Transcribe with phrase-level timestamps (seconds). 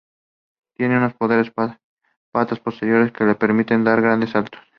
[0.77, 1.77] Tiene unas poderosas
[2.33, 4.59] patas posteriores que le permiten dar grandes saltos.